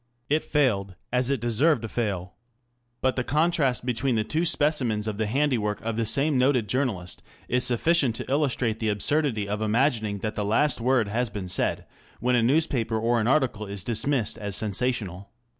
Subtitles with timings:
[0.31, 2.33] It failed, as it deserved to fail.
[3.01, 7.21] But the contrast between the two specimens of the handiwork of the same noted journalist
[7.47, 11.85] is sufficient to illustrate the absurdity of imagining that the last word has been said
[12.19, 15.29] when a newspaper or an article is dismissed as sensational.